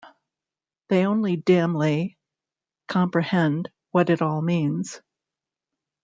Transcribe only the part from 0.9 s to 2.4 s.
only dimly